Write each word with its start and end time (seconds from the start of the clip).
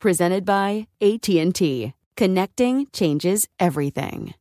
Presented 0.00 0.44
by 0.44 0.86
AT&T. 1.00 1.92
Connecting 2.16 2.86
changes 2.92 3.48
everything. 3.58 4.34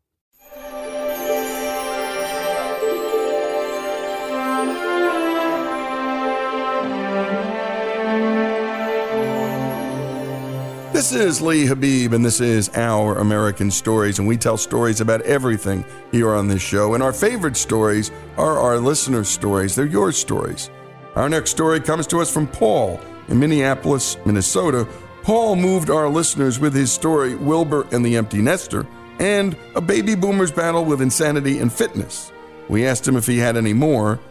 This 10.94 11.12
is 11.12 11.42
Lee 11.42 11.66
Habib, 11.66 12.14
and 12.14 12.24
this 12.24 12.40
is 12.40 12.70
Our 12.76 13.18
American 13.18 13.72
Stories, 13.72 14.20
and 14.20 14.28
we 14.28 14.38
tell 14.38 14.58
stories 14.58 15.02
about 15.02 15.22
everything 15.22 15.86
here 16.12 16.34
on 16.36 16.48
this 16.48 16.62
show. 16.62 16.94
And 16.94 17.02
our 17.02 17.14
favorite 17.14 17.58
stories 17.58 18.12
are 18.38 18.60
our 18.60 18.78
listeners' 18.80 19.30
stories, 19.30 19.76
they're 19.76 19.86
your 19.86 20.12
stories. 20.12 20.70
Our 21.16 21.30
next 21.30 21.50
story 21.50 21.80
comes 21.80 22.06
to 22.08 22.20
us 22.20 22.32
from 22.32 22.46
Paul 22.48 23.00
in 23.28 23.40
Minneapolis, 23.40 24.18
Minnesota. 24.26 24.88
Paul 25.28 25.58
moved 25.58 25.90
our 25.90 26.08
listeners 26.08 26.58
with 26.58 26.74
his 26.74 26.90
story, 26.90 27.36
Wilbur 27.36 27.86
and 27.92 28.06
the 28.06 28.16
Empty 28.16 28.42
Nester, 28.42 28.88
and 29.20 29.58
a 29.76 29.82
baby 29.82 30.16
boomer's 30.16 30.54
battle 30.54 30.86
with 30.86 31.02
insanity 31.02 31.60
and 31.60 31.72
fitness. 31.72 32.32
We 32.70 32.88
asked 32.88 33.06
him 33.06 33.18
if 33.18 33.28
he 33.28 33.40
had 33.40 33.58
any 33.58 33.74
more. 33.74 34.22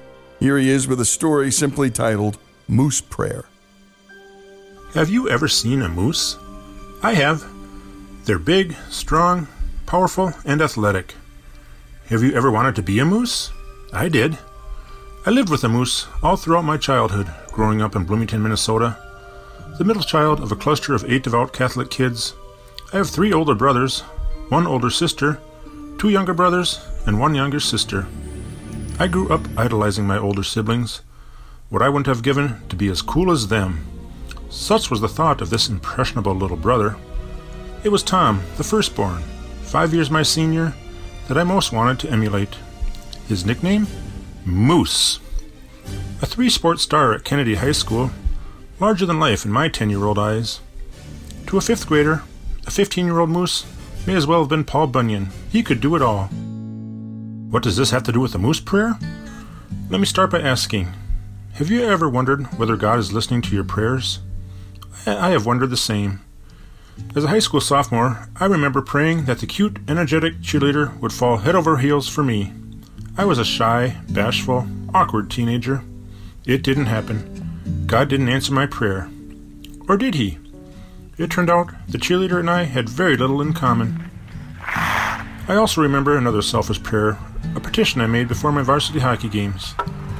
Here 0.41 0.57
he 0.57 0.71
is 0.71 0.89
with 0.89 0.99
a 0.99 1.05
story 1.05 1.53
simply 1.53 1.91
titled 1.91 2.39
Moose 2.67 3.03
Prayer. 3.03 3.45
Have 4.95 5.11
you 5.11 5.29
ever 5.29 5.49
seen 5.49 5.83
a 5.83 5.89
moose? 5.91 6.39
I 7.03 7.13
have. 7.13 7.45
They're 8.25 8.39
big, 8.39 8.75
strong, 8.89 9.49
powerful, 9.85 10.33
and 10.47 10.63
athletic. 10.63 11.15
Have 12.07 12.23
you 12.23 12.33
ever 12.33 12.51
wanted 12.51 12.75
to 12.77 12.83
be 12.83 13.01
a 13.01 13.05
moose? 13.05 13.51
I 13.93 14.09
did. 14.09 14.39
I 15.27 15.31
lived 15.31 15.51
with 15.51 15.63
a 15.63 15.69
moose 15.69 16.07
all 16.23 16.37
throughout 16.37 16.65
my 16.65 16.79
childhood, 16.79 17.31
growing 17.53 17.83
up 17.83 17.95
in 17.95 18.05
Bloomington, 18.05 18.43
Minnesota. 18.43 19.06
The 19.79 19.85
middle 19.85 20.03
child 20.03 20.41
of 20.41 20.51
a 20.51 20.57
cluster 20.57 20.95
of 20.95 21.05
eight 21.05 21.23
devout 21.23 21.53
Catholic 21.53 21.91
kids. 21.91 22.33
I 22.95 22.97
have 22.97 23.11
three 23.11 23.31
older 23.31 23.55
brothers, 23.55 24.01
one 24.49 24.67
older 24.67 24.89
sister, 24.89 25.39
two 25.99 26.09
younger 26.09 26.33
brothers, 26.33 26.81
and 27.05 27.21
one 27.21 27.35
younger 27.35 27.61
sister. 27.61 28.07
I 28.99 29.07
grew 29.07 29.29
up 29.29 29.43
idolizing 29.55 30.07
my 30.07 30.17
older 30.17 30.43
siblings, 30.43 31.03
what 31.69 31.83
I 31.83 31.91
wouldn't 31.91 32.07
have 32.07 32.23
given 32.23 32.67
to 32.71 32.77
be 32.77 32.89
as 32.89 33.03
cool 33.03 33.31
as 33.31 33.49
them. 33.49 33.87
Such 34.49 34.91
was 34.91 35.03
the 35.03 35.09
thought 35.09 35.43
of 35.43 35.51
this 35.51 35.69
impressionable 35.69 36.35
little 36.35 36.57
brother. 36.57 36.97
It 37.85 37.91
was 37.91 38.03
Tom, 38.03 38.43
the 38.57 38.65
firstborn, 38.65 39.23
five 39.61 39.93
years 39.93 40.11
my 40.11 40.23
senior, 40.23 40.73
that 41.29 41.37
I 41.37 41.45
most 41.45 41.71
wanted 41.71 42.01
to 42.01 42.11
emulate. 42.11 42.57
His 43.29 43.45
nickname? 43.45 43.87
Moose. 44.47 45.21
A 46.23 46.27
three 46.27 46.49
sport 46.49 46.81
star 46.81 47.13
at 47.13 47.25
Kennedy 47.25 47.57
High 47.57 47.73
School, 47.73 48.11
larger 48.79 49.07
than 49.07 49.19
life 49.19 49.45
in 49.45 49.51
my 49.51 49.69
10 49.69 49.91
year 49.91 50.05
old 50.05 50.19
eyes. 50.19 50.61
To 51.47 51.57
a 51.57 51.61
fifth 51.61 51.87
grader, 51.87 52.23
a 52.67 52.71
15 52.71 53.07
year 53.07 53.19
old 53.19 53.31
moose 53.31 53.65
may 54.07 54.15
as 54.15 54.27
well 54.27 54.41
have 54.41 54.49
been 54.49 54.65
Paul 54.65 54.89
Bunyan. 54.89 55.29
He 55.51 55.63
could 55.63 55.81
do 55.81 55.97
it 55.97 56.03
all. 56.03 56.27
What 57.51 57.63
does 57.63 57.77
this 57.77 57.91
have 57.91 58.03
to 58.05 58.13
do 58.13 58.21
with 58.21 58.33
the 58.33 58.39
moose 58.39 58.61
prayer? 58.61 58.99
Let 59.89 60.01
me 60.01 60.07
start 60.07 60.31
by 60.31 60.41
asking 60.41 60.93
Have 61.55 61.71
you 61.71 61.85
ever 61.85 62.09
wondered 62.09 62.47
whether 62.59 62.77
God 62.77 62.99
is 62.99 63.13
listening 63.13 63.43
to 63.43 63.55
your 63.55 63.65
prayers? 63.65 64.21
I 65.07 65.31
have 65.31 65.47
wondered 65.47 65.71
the 65.71 65.77
same. 65.77 66.21
As 67.15 67.25
a 67.25 67.29
high 67.29 67.39
school 67.39 67.61
sophomore, 67.61 68.29
I 68.37 68.47
remember 68.47 68.83
praying 68.83 69.27
that 69.27 69.39
the 69.39 69.47
cute, 69.47 69.79
energetic 69.87 70.41
cheerleader 70.41 70.99
would 70.99 71.13
fall 71.13 71.39
head 71.39 71.55
over 71.55 71.77
heels 71.79 72.09
for 72.09 72.25
me. 72.25 72.53
I 73.17 73.25
was 73.25 73.39
a 73.39 73.45
shy, 73.45 73.99
bashful, 74.09 74.67
awkward 74.93 75.31
teenager. 75.31 75.85
It 76.47 76.63
didn't 76.63 76.87
happen. 76.87 77.36
God 77.87 78.09
didn't 78.09 78.29
answer 78.29 78.53
my 78.53 78.67
prayer. 78.67 79.09
Or 79.89 79.97
did 79.97 80.15
He? 80.15 80.39
It 81.19 81.31
turned 81.31 81.51
out 81.51 81.71
the 81.89 81.99
cheerleader 81.99 82.39
and 82.39 82.51
I 82.51 82.65
had 82.65 82.89
very 82.89 83.17
little 83.17 83.41
in 83.41 83.53
common. 83.53 84.11
I 85.49 85.55
also 85.55 85.81
remember 85.81 86.17
another 86.17 86.43
selfish 86.43 86.83
prayer, 86.83 87.19
a 87.55 87.61
petition 87.61 88.01
I 88.01 88.07
made 88.07 88.29
before 88.29 88.53
my 88.53 88.63
varsity 88.63 88.99
hockey 88.99 89.29
games. 89.29 89.75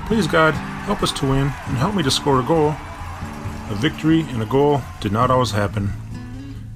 Please, 0.07 0.27
God, 0.27 0.53
help 0.87 1.03
us 1.03 1.11
to 1.13 1.27
win 1.27 1.53
and 1.67 1.77
help 1.77 1.95
me 1.95 2.03
to 2.05 2.11
score 2.11 2.41
a 2.41 2.45
goal. 2.45 2.77
A 3.69 3.75
victory 3.75 4.21
and 4.21 4.41
a 4.41 4.47
goal 4.47 4.83
did 5.01 5.11
not 5.11 5.31
always 5.31 5.51
happen. 5.51 5.93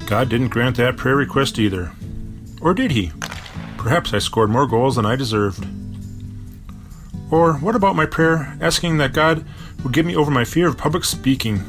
God 0.07 0.29
didn't 0.29 0.49
grant 0.49 0.77
that 0.77 0.97
prayer 0.97 1.15
request 1.15 1.59
either. 1.59 1.93
Or 2.61 2.75
did 2.75 2.91
He? 2.91 3.13
Perhaps 3.79 4.13
I 4.13 4.19
scored 4.19 4.51
more 4.51 4.67
goals 4.67 4.97
than 4.97 5.07
I 5.07 5.15
deserved. 5.15 5.65
Or 7.31 7.55
what 7.55 7.77
about 7.77 7.95
my 7.95 8.07
prayer 8.07 8.59
asking 8.61 8.99
that 8.99 9.13
God 9.13 9.47
would 9.83 9.93
get 9.93 10.07
me 10.07 10.17
over 10.17 10.31
my 10.31 10.45
fear 10.45 10.69
of 10.69 10.77
public 10.77 11.05
speaking. 11.05 11.63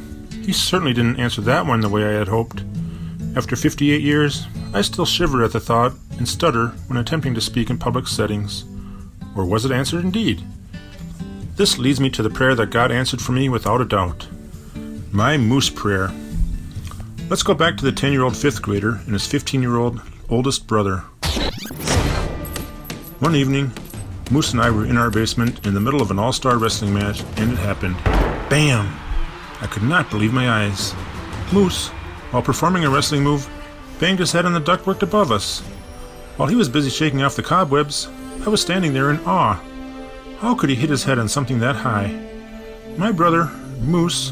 He 0.43 0.53
certainly 0.53 0.93
didn't 0.93 1.19
answer 1.19 1.41
that 1.41 1.65
one 1.65 1.81
the 1.81 1.89
way 1.89 2.05
I 2.05 2.17
had 2.17 2.27
hoped. 2.27 2.63
After 3.35 3.55
58 3.55 4.01
years, 4.01 4.45
I 4.73 4.81
still 4.81 5.05
shiver 5.05 5.43
at 5.43 5.53
the 5.53 5.59
thought 5.59 5.93
and 6.17 6.27
stutter 6.27 6.67
when 6.87 6.97
attempting 6.97 7.33
to 7.35 7.41
speak 7.41 7.69
in 7.69 7.77
public 7.77 8.07
settings. 8.07 8.65
Or 9.35 9.45
was 9.45 9.65
it 9.65 9.71
answered 9.71 10.03
indeed? 10.03 10.43
This 11.55 11.77
leads 11.77 11.99
me 11.99 12.09
to 12.09 12.23
the 12.23 12.29
prayer 12.29 12.55
that 12.55 12.69
God 12.69 12.91
answered 12.91 13.21
for 13.21 13.31
me 13.31 13.47
without 13.47 13.81
a 13.81 13.85
doubt. 13.85 14.27
My 15.11 15.37
moose 15.37 15.69
prayer. 15.69 16.11
Let's 17.29 17.43
go 17.43 17.53
back 17.53 17.77
to 17.77 17.85
the 17.85 17.91
10 17.91 18.11
year 18.11 18.23
old 18.23 18.35
fifth 18.35 18.61
grader 18.61 19.01
and 19.05 19.13
his 19.13 19.27
15 19.27 19.61
year 19.61 19.77
old 19.77 20.01
oldest 20.29 20.67
brother. 20.67 21.03
One 23.19 23.35
evening, 23.35 23.71
Moose 24.31 24.53
and 24.53 24.61
I 24.61 24.69
were 24.69 24.85
in 24.85 24.95
our 24.95 25.11
basement 25.11 25.67
in 25.67 25.73
the 25.73 25.81
middle 25.81 26.01
of 26.01 26.09
an 26.09 26.17
all 26.17 26.31
star 26.31 26.57
wrestling 26.57 26.93
match, 26.93 27.21
and 27.35 27.51
it 27.51 27.57
happened. 27.57 27.97
Bam! 28.49 28.87
I 29.59 29.67
could 29.67 29.83
not 29.83 30.09
believe 30.09 30.31
my 30.31 30.49
eyes. 30.49 30.95
Moose, 31.51 31.89
while 32.31 32.41
performing 32.41 32.85
a 32.85 32.89
wrestling 32.89 33.23
move, 33.23 33.49
banged 33.99 34.19
his 34.19 34.31
head 34.31 34.45
on 34.45 34.53
the 34.53 34.61
ductwork 34.61 35.01
above 35.01 35.33
us. 35.33 35.59
While 36.37 36.47
he 36.47 36.55
was 36.55 36.69
busy 36.69 36.89
shaking 36.89 37.21
off 37.21 37.35
the 37.35 37.43
cobwebs, 37.43 38.07
I 38.45 38.49
was 38.49 38.61
standing 38.61 38.93
there 38.93 39.11
in 39.11 39.19
awe. 39.25 39.61
How 40.39 40.55
could 40.55 40.69
he 40.69 40.75
hit 40.75 40.89
his 40.89 41.03
head 41.03 41.19
on 41.19 41.27
something 41.27 41.59
that 41.59 41.75
high? 41.75 42.17
My 42.97 43.11
brother, 43.11 43.51
Moose, 43.81 44.31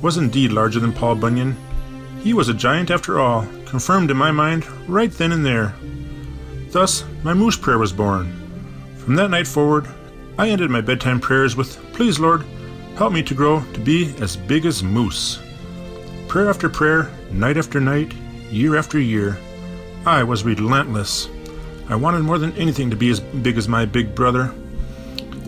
was 0.00 0.16
indeed 0.16 0.52
larger 0.52 0.80
than 0.80 0.94
Paul 0.94 1.16
Bunyan. 1.16 1.54
He 2.22 2.32
was 2.32 2.48
a 2.48 2.54
giant 2.54 2.90
after 2.90 3.20
all, 3.20 3.46
confirmed 3.66 4.10
in 4.10 4.16
my 4.16 4.30
mind 4.30 4.66
right 4.88 5.12
then 5.12 5.32
and 5.32 5.44
there. 5.44 5.74
Thus, 6.70 7.04
my 7.22 7.34
moose 7.34 7.58
prayer 7.58 7.78
was 7.78 7.92
born. 7.92 8.43
From 9.04 9.16
that 9.16 9.28
night 9.28 9.46
forward, 9.46 9.86
I 10.38 10.48
ended 10.48 10.70
my 10.70 10.80
bedtime 10.80 11.20
prayers 11.20 11.56
with, 11.56 11.76
Please, 11.92 12.18
Lord, 12.18 12.42
help 12.96 13.12
me 13.12 13.22
to 13.24 13.34
grow 13.34 13.62
to 13.74 13.80
be 13.80 14.14
as 14.20 14.34
big 14.34 14.64
as 14.64 14.82
moose. 14.82 15.40
Prayer 16.26 16.48
after 16.48 16.70
prayer, 16.70 17.10
night 17.30 17.58
after 17.58 17.80
night, 17.80 18.14
year 18.50 18.76
after 18.76 18.98
year, 18.98 19.38
I 20.06 20.22
was 20.22 20.44
relentless. 20.44 21.28
I 21.90 21.96
wanted 21.96 22.22
more 22.22 22.38
than 22.38 22.56
anything 22.56 22.88
to 22.88 22.96
be 22.96 23.10
as 23.10 23.20
big 23.20 23.58
as 23.58 23.68
my 23.68 23.84
big 23.84 24.14
brother. 24.14 24.54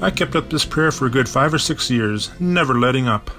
I 0.03 0.11
kept 0.11 0.37
up 0.37 0.50
this 0.50 0.67
prayer 0.67 0.93
for 0.93 1.06
a 1.06 1.11
good 1.11 1.26
five 1.26 1.55
or 1.55 1.58
six 1.58 1.91
years, 1.91 2.31
never 2.38 2.79
letting 2.79 3.08
up. 3.08 3.31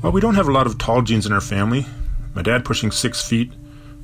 While 0.00 0.12
we 0.12 0.20
don't 0.20 0.34
have 0.34 0.48
a 0.48 0.52
lot 0.52 0.66
of 0.66 0.76
tall 0.76 1.02
genes 1.02 1.24
in 1.24 1.32
our 1.32 1.40
family. 1.40 1.86
My 2.34 2.42
dad 2.42 2.64
pushing 2.64 2.90
six 2.90 3.26
feet, 3.26 3.52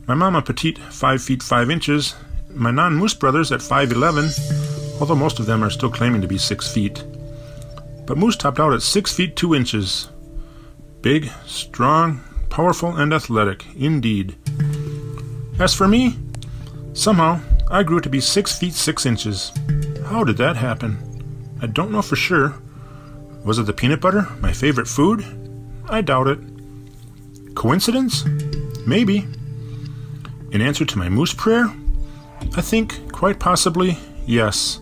my 0.06 0.14
mama 0.14 0.40
petite 0.40 0.78
five 0.78 1.20
feet 1.20 1.42
five 1.42 1.68
inches, 1.68 2.14
my 2.48 2.70
non 2.70 2.94
moose 2.94 3.14
brothers 3.14 3.50
at 3.50 3.60
five 3.60 3.90
eleven, 3.90 4.30
although 5.00 5.14
most 5.14 5.38
of 5.38 5.46
them 5.46 5.62
are 5.62 5.70
still 5.70 5.90
claiming 5.90 6.20
to 6.22 6.28
be 6.28 6.38
six 6.38 6.72
feet. 6.72 7.04
But 8.06 8.18
Moose 8.18 8.36
topped 8.36 8.60
out 8.60 8.72
at 8.72 8.82
six 8.82 9.12
feet 9.12 9.36
two 9.36 9.54
inches. 9.54 10.08
Big, 11.02 11.30
strong, 11.46 12.22
powerful, 12.50 12.96
and 12.96 13.12
athletic, 13.12 13.64
indeed. 13.76 14.36
As 15.58 15.74
for 15.74 15.88
me, 15.88 16.18
somehow 16.92 17.40
I 17.70 17.82
grew 17.82 18.00
to 18.00 18.10
be 18.10 18.20
six 18.20 18.58
feet 18.58 18.74
six 18.74 19.06
inches. 19.06 19.52
How 20.06 20.24
did 20.24 20.36
that 20.36 20.56
happen? 20.56 20.98
I 21.60 21.66
don't 21.66 21.90
know 21.90 22.02
for 22.02 22.16
sure. 22.16 22.54
Was 23.44 23.58
it 23.58 23.66
the 23.66 23.72
peanut 23.72 24.00
butter, 24.00 24.28
my 24.40 24.52
favorite 24.52 24.88
food? 24.88 25.24
I 25.88 26.00
doubt 26.00 26.28
it. 26.28 26.38
Coincidence? 27.54 28.24
Maybe. 28.86 29.26
In 30.50 30.60
answer 30.60 30.84
to 30.84 30.98
my 30.98 31.08
moose 31.08 31.34
prayer? 31.34 31.72
I 32.56 32.60
think, 32.60 33.12
quite 33.12 33.40
possibly, 33.40 33.98
yes. 34.26 34.80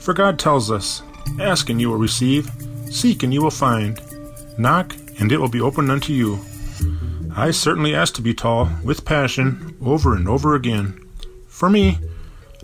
For 0.00 0.14
God 0.14 0.38
tells 0.38 0.70
us, 0.70 1.02
Ask 1.38 1.70
and 1.70 1.80
you 1.80 1.90
will 1.90 1.98
receive, 1.98 2.50
seek 2.90 3.22
and 3.22 3.32
you 3.32 3.42
will 3.42 3.50
find, 3.50 4.00
knock 4.58 4.96
and 5.20 5.30
it 5.30 5.38
will 5.38 5.48
be 5.48 5.60
opened 5.60 5.90
unto 5.90 6.12
you. 6.12 6.40
I 7.36 7.50
certainly 7.52 7.94
asked 7.94 8.16
to 8.16 8.22
be 8.22 8.34
tall, 8.34 8.68
with 8.82 9.04
passion, 9.04 9.76
over 9.80 10.16
and 10.16 10.28
over 10.28 10.54
again. 10.54 11.00
For 11.46 11.70
me, 11.70 11.98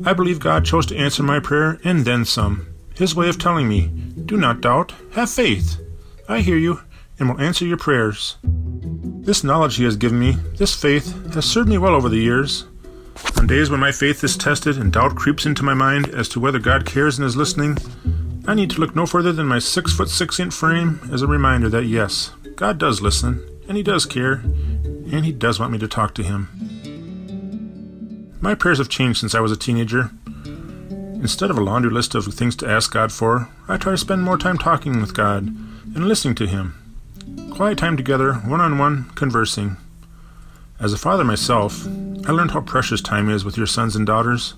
I 0.05 0.13
believe 0.13 0.41
God 0.41 0.65
chose 0.65 0.87
to 0.87 0.97
answer 0.97 1.23
my 1.23 1.39
prayer 1.39 1.79
and 1.85 2.05
then 2.05 2.25
some. 2.25 2.67
His 2.95 3.15
way 3.15 3.29
of 3.29 3.39
telling 3.39 3.69
me, 3.69 3.89
Do 4.25 4.37
not 4.37 4.61
doubt, 4.61 4.93
have 5.13 5.31
faith. 5.31 5.81
I 6.29 6.41
hear 6.41 6.57
you 6.57 6.81
and 7.19 7.29
will 7.29 7.41
answer 7.41 7.65
your 7.65 7.77
prayers. 7.77 8.37
This 8.43 9.45
knowledge 9.45 9.77
He 9.77 9.85
has 9.85 9.97
given 9.97 10.19
me, 10.19 10.33
this 10.57 10.75
faith, 10.75 11.35
has 11.35 11.45
served 11.45 11.69
me 11.69 11.79
well 11.79 11.95
over 11.95 12.09
the 12.09 12.19
years. 12.19 12.65
On 13.37 13.47
days 13.47 13.71
when 13.71 13.81
my 13.81 13.93
faith 13.93 14.25
is 14.25 14.37
tested 14.37 14.77
and 14.77 14.93
doubt 14.93 15.15
creeps 15.15 15.47
into 15.47 15.63
my 15.63 15.75
mind 15.75 16.09
as 16.09 16.29
to 16.31 16.41
whether 16.41 16.59
God 16.59 16.87
cares 16.87 17.19
and 17.19 17.27
is 17.27 17.37
listening, 17.37 17.79
I 18.47 18.55
need 18.55 18.71
to 18.71 18.81
look 18.81 18.95
no 18.95 19.07
further 19.07 19.33
than 19.33 19.47
my 19.47 19.59
six 19.59 19.93
foot 19.93 20.09
six 20.09 20.39
inch 20.39 20.55
frame 20.55 21.01
as 21.13 21.23
a 21.23 21.27
reminder 21.27 21.69
that 21.69 21.85
yes, 21.85 22.33
God 22.57 22.79
does 22.79 23.01
listen, 23.01 23.47
and 23.69 23.77
He 23.77 23.83
does 23.83 24.07
care, 24.07 24.35
and 24.35 25.25
He 25.25 25.33
does 25.33 25.59
want 25.59 25.73
me 25.73 25.79
to 25.79 25.89
talk 25.89 26.15
to 26.15 26.23
Him. 26.23 26.49
My 28.41 28.55
prayers 28.55 28.79
have 28.79 28.89
changed 28.89 29.21
since 29.21 29.35
I 29.35 29.41
was 29.41 29.53
a 29.53 29.57
teenager. 29.57 30.11
Instead 30.47 31.51
of 31.51 31.59
a 31.59 31.63
laundry 31.63 31.91
list 31.91 32.15
of 32.15 32.27
things 32.27 32.55
to 32.57 32.69
ask 32.69 32.93
God 32.93 33.11
for, 33.11 33.49
I 33.69 33.77
try 33.77 33.93
to 33.93 33.99
spend 33.99 34.23
more 34.23 34.39
time 34.39 34.59
talking 34.59 35.01
with 35.01 35.15
God 35.15 35.47
and 35.47 36.07
listening 36.07 36.35
to 36.37 36.47
Him. 36.47 36.75
Quiet 37.51 37.79
time 37.79 37.97
together, 37.97 38.35
one 38.35 38.61
on 38.61 38.79
one, 38.79 39.11
conversing. 39.15 39.77
As 40.79 40.93
a 40.93 40.99
father 40.99 41.25
myself, 41.25 41.87
I 42.27 42.33
learned 42.33 42.51
how 42.51 42.61
precious 42.61 43.01
time 43.01 43.31
is 43.31 43.45
with 43.45 43.57
your 43.57 43.69
sons 43.69 43.95
and 43.95 44.05
daughters. 44.05 44.55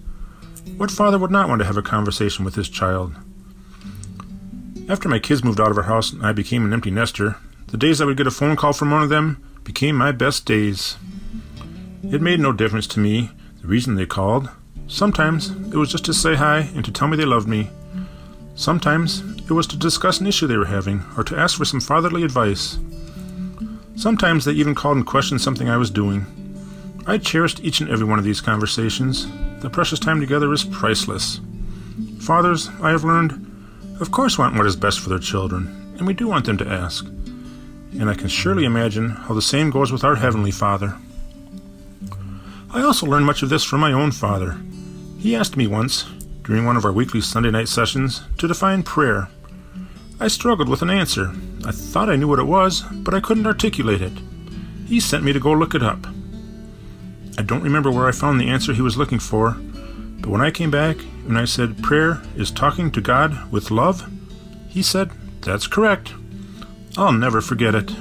What 0.79 0.91
father 0.91 1.19
would 1.19 1.31
not 1.31 1.51
want 1.51 1.59
to 1.59 1.67
have 1.67 1.77
a 1.77 1.83
conversation 1.83 2.43
with 2.43 2.55
his 2.55 2.67
child? 2.67 3.15
After 4.89 5.07
my 5.07 5.19
kids 5.19 5.45
moved 5.45 5.61
out 5.61 5.71
of 5.71 5.77
our 5.77 5.83
house 5.83 6.11
and 6.11 6.25
I 6.25 6.33
became 6.33 6.65
an 6.65 6.73
empty 6.73 6.91
nester, 6.91 7.37
the 7.67 7.77
days 7.77 8.01
I 8.01 8.07
would 8.07 8.17
get 8.17 8.27
a 8.27 8.31
phone 8.31 8.57
call 8.57 8.73
from 8.73 8.91
one 8.91 9.03
of 9.03 9.11
them 9.11 9.45
became 9.65 9.97
my 9.97 10.13
best 10.13 10.47
days. 10.47 10.97
It 12.03 12.23
made 12.23 12.41
no 12.41 12.53
difference 12.55 12.87
to 12.87 13.01
me 13.01 13.33
the 13.61 13.69
reason 13.69 13.97
they 13.97 14.07
called. 14.07 14.49
Sometimes 14.87 15.51
it 15.51 15.77
was 15.77 15.91
just 15.91 16.07
to 16.07 16.15
say 16.15 16.37
hi 16.37 16.71
and 16.75 16.87
to 16.87 16.91
tell 16.91 17.07
me 17.07 17.19
they 17.19 17.27
loved 17.27 17.49
me. 17.49 17.69
Sometimes 18.55 19.21
it 19.47 19.53
was 19.53 19.67
to 19.67 19.77
discuss 19.77 20.21
an 20.21 20.27
issue 20.27 20.47
they 20.47 20.57
were 20.57 20.65
having 20.65 21.05
or 21.19 21.25
to 21.25 21.37
ask 21.37 21.59
for 21.59 21.67
some 21.67 21.81
fatherly 21.81 22.23
advice. 22.23 22.79
Sometimes 23.95 24.47
they 24.47 24.53
even 24.53 24.75
called 24.75 24.97
and 24.97 25.07
questioned 25.07 25.43
something 25.43 25.69
I 25.69 25.77
was 25.77 25.91
doing. 25.91 26.38
I 27.09 27.17
cherished 27.17 27.65
each 27.65 27.81
and 27.81 27.89
every 27.89 28.05
one 28.05 28.19
of 28.19 28.25
these 28.27 28.43
conversations. 28.43 29.27
The 29.61 29.71
precious 29.71 29.99
time 29.99 30.21
together 30.21 30.53
is 30.53 30.63
priceless. 30.63 31.41
Fathers, 32.21 32.69
I 32.83 32.91
have 32.91 33.03
learned, 33.03 33.33
of 33.99 34.11
course 34.11 34.37
want 34.37 34.55
what 34.57 34.67
is 34.67 34.77
best 34.77 35.01
for 35.01 35.09
their 35.09 35.19
children, 35.19 35.95
and 35.97 36.07
we 36.07 36.13
do 36.13 36.29
want 36.29 36.45
them 36.45 36.59
to 36.59 36.69
ask. 36.69 37.07
And 37.07 38.11
I 38.11 38.15
can 38.15 38.29
surely 38.29 38.67
imagine 38.67 39.09
how 39.09 39.33
the 39.33 39.41
same 39.41 39.71
goes 39.71 39.91
with 39.91 40.05
our 40.05 40.17
Heavenly 40.17 40.51
Father. 40.51 40.99
I 42.71 42.83
also 42.83 43.07
learned 43.07 43.25
much 43.25 43.43
of 43.43 43.49
this 43.49 43.65
from 43.65 43.81
my 43.81 43.95
own 43.95 44.13
father. 44.13 44.59
He 45.19 45.35
asked 45.35 45.57
me 45.57 45.67
once, 45.67 46.05
during 46.43 46.67
one 46.67 46.77
of 46.77 46.85
our 46.85 46.93
weekly 46.93 47.23
Sunday 47.23 47.51
night 47.51 47.69
sessions, 47.69 48.21
to 48.37 48.47
define 48.47 48.83
prayer. 48.83 49.31
I 50.21 50.29
struggled 50.29 50.69
with 50.69 50.83
an 50.83 50.91
answer. 50.91 51.33
I 51.65 51.73
thought 51.73 52.11
I 52.11 52.17
knew 52.17 52.29
what 52.29 52.39
it 52.39 52.45
was, 52.45 52.83
but 52.83 53.15
I 53.15 53.21
couldn't 53.21 53.47
articulate 53.47 54.03
it. 54.03 54.13
He 54.87 55.01
sent 55.01 55.25
me 55.25 55.33
to 55.33 55.41
go 55.41 55.53
look 55.53 55.75
it 55.75 55.83
up. 55.83 56.07
I 57.39 57.43
don't 57.43 57.63
remember 57.63 57.89
where 57.89 58.09
I 58.09 58.13
found 58.13 58.41
the 58.41 58.49
answer 58.49 58.73
he 58.73 58.83
was 58.83 58.97
looking 58.97 59.21
for, 59.21 59.53
but 59.53 60.29
when 60.29 60.41
I 60.41 60.51
came 60.51 60.73
back 60.73 60.97
and 61.29 61.39
I 61.39 61.45
said 61.45 61.85
prayer 61.85 62.21
is 62.35 62.51
talking 62.51 62.91
to 62.91 63.01
God 63.01 63.53
with 63.53 63.71
love, 63.71 64.11
he 64.69 64.83
said, 64.83 65.13
That's 65.43 65.69
correct. 65.69 66.15
I'll 66.97 67.13
never 67.13 67.41
forget 67.41 67.77
it. 67.77 67.93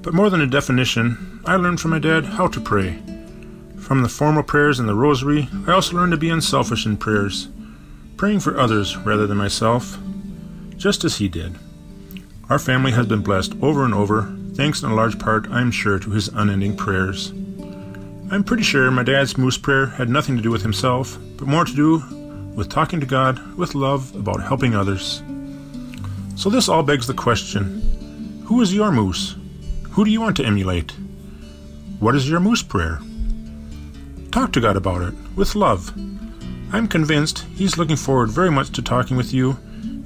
But 0.00 0.14
more 0.14 0.30
than 0.30 0.40
a 0.40 0.46
definition, 0.46 1.42
I 1.44 1.56
learned 1.56 1.78
from 1.78 1.90
my 1.90 1.98
dad 1.98 2.24
how 2.24 2.46
to 2.48 2.58
pray. 2.58 3.02
From 3.78 4.00
the 4.00 4.08
formal 4.08 4.42
prayers 4.42 4.80
in 4.80 4.86
the 4.86 4.94
rosary, 4.94 5.50
I 5.66 5.72
also 5.72 5.96
learned 5.96 6.12
to 6.12 6.16
be 6.16 6.30
unselfish 6.30 6.86
in 6.86 6.96
prayers, 6.96 7.48
praying 8.16 8.40
for 8.40 8.58
others 8.58 8.96
rather 8.96 9.26
than 9.26 9.36
myself, 9.36 9.98
just 10.78 11.04
as 11.04 11.16
he 11.16 11.28
did. 11.28 11.56
Our 12.48 12.58
family 12.58 12.92
has 12.92 13.04
been 13.04 13.20
blessed 13.20 13.52
over 13.60 13.84
and 13.84 13.92
over, 13.92 14.34
thanks 14.54 14.82
in 14.82 14.90
a 14.90 14.94
large 14.94 15.18
part, 15.18 15.50
I 15.50 15.60
am 15.60 15.70
sure, 15.70 15.98
to 15.98 16.10
his 16.12 16.28
unending 16.28 16.78
prayers. 16.78 17.34
I'm 18.28 18.42
pretty 18.42 18.64
sure 18.64 18.90
my 18.90 19.04
dad's 19.04 19.38
moose 19.38 19.56
prayer 19.56 19.86
had 19.86 20.08
nothing 20.08 20.36
to 20.36 20.42
do 20.42 20.50
with 20.50 20.62
himself, 20.62 21.16
but 21.36 21.46
more 21.46 21.64
to 21.64 21.74
do 21.74 22.02
with 22.56 22.68
talking 22.68 22.98
to 22.98 23.06
God 23.06 23.54
with 23.56 23.76
love 23.76 24.12
about 24.16 24.42
helping 24.42 24.74
others. 24.74 25.22
So 26.34 26.50
this 26.50 26.68
all 26.68 26.82
begs 26.82 27.06
the 27.06 27.14
question 27.14 28.42
Who 28.46 28.60
is 28.62 28.74
your 28.74 28.90
moose? 28.90 29.36
Who 29.90 30.04
do 30.04 30.10
you 30.10 30.20
want 30.20 30.36
to 30.38 30.44
emulate? 30.44 30.92
What 32.00 32.16
is 32.16 32.28
your 32.28 32.40
moose 32.40 32.64
prayer? 32.64 32.98
Talk 34.32 34.52
to 34.54 34.60
God 34.60 34.76
about 34.76 35.02
it 35.02 35.14
with 35.36 35.54
love. 35.54 35.92
I'm 36.72 36.88
convinced 36.88 37.46
He's 37.54 37.78
looking 37.78 37.96
forward 37.96 38.30
very 38.30 38.50
much 38.50 38.70
to 38.70 38.82
talking 38.82 39.16
with 39.16 39.32
you, 39.32 39.50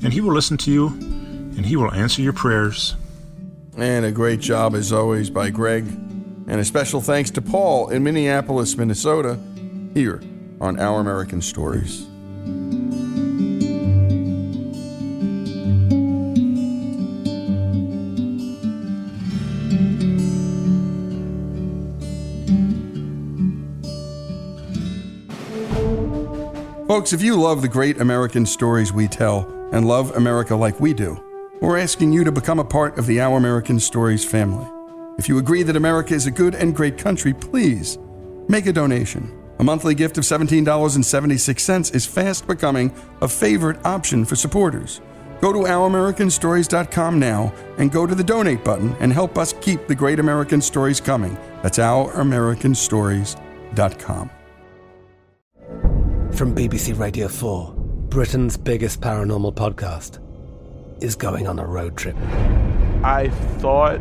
and 0.02 0.12
He 0.12 0.20
will 0.20 0.34
listen 0.34 0.58
to 0.58 0.70
you, 0.70 0.88
and 0.88 1.64
He 1.64 1.74
will 1.74 1.92
answer 1.94 2.20
your 2.20 2.34
prayers. 2.34 2.96
And 3.78 4.04
a 4.04 4.12
great 4.12 4.40
job, 4.40 4.74
as 4.74 4.92
always, 4.92 5.30
by 5.30 5.48
Greg. 5.48 5.86
And 6.50 6.58
a 6.58 6.64
special 6.64 7.00
thanks 7.00 7.30
to 7.30 7.40
Paul 7.40 7.90
in 7.90 8.02
Minneapolis, 8.02 8.76
Minnesota, 8.76 9.38
here 9.94 10.20
on 10.60 10.80
Our 10.80 10.98
American 10.98 11.40
Stories. 11.40 12.08
Folks, 26.88 27.12
if 27.12 27.22
you 27.22 27.40
love 27.40 27.62
the 27.62 27.68
great 27.68 28.00
American 28.00 28.44
stories 28.44 28.92
we 28.92 29.06
tell 29.06 29.48
and 29.72 29.86
love 29.86 30.16
America 30.16 30.56
like 30.56 30.80
we 30.80 30.92
do, 30.92 31.16
we're 31.60 31.78
asking 31.78 32.12
you 32.12 32.24
to 32.24 32.32
become 32.32 32.58
a 32.58 32.64
part 32.64 32.98
of 32.98 33.06
the 33.06 33.20
Our 33.20 33.36
American 33.36 33.78
Stories 33.78 34.24
family. 34.24 34.68
If 35.20 35.28
you 35.28 35.36
agree 35.36 35.62
that 35.64 35.76
America 35.76 36.14
is 36.14 36.26
a 36.26 36.30
good 36.30 36.54
and 36.54 36.74
great 36.74 36.96
country, 36.96 37.34
please 37.34 37.98
make 38.48 38.64
a 38.64 38.72
donation. 38.72 39.30
A 39.58 39.62
monthly 39.62 39.94
gift 39.94 40.16
of 40.16 40.24
$17.76 40.24 41.94
is 41.94 42.06
fast 42.06 42.46
becoming 42.46 42.90
a 43.20 43.28
favorite 43.28 43.84
option 43.84 44.24
for 44.24 44.34
supporters. 44.34 45.02
Go 45.42 45.52
to 45.52 45.58
ouramericanstories.com 45.58 47.18
now 47.18 47.52
and 47.76 47.92
go 47.92 48.06
to 48.06 48.14
the 48.14 48.24
donate 48.24 48.64
button 48.64 48.96
and 48.98 49.12
help 49.12 49.36
us 49.36 49.52
keep 49.60 49.88
the 49.88 49.94
great 49.94 50.18
American 50.18 50.62
stories 50.62 51.02
coming. 51.02 51.36
That's 51.62 51.76
ouramericanstories.com. 51.76 54.30
From 56.32 56.54
BBC 56.54 56.98
Radio 56.98 57.28
4, 57.28 57.74
Britain's 58.08 58.56
biggest 58.56 59.02
paranormal 59.02 59.54
podcast 59.54 60.18
is 61.02 61.14
going 61.14 61.46
on 61.46 61.58
a 61.58 61.66
road 61.66 61.98
trip. 61.98 62.16
I 63.04 63.28
thought 63.58 64.00